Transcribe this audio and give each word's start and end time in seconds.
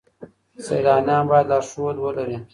سیلانیان 0.65 1.23
باید 1.29 1.47
لارښود 1.51 1.95
ولرئ. 1.99 2.35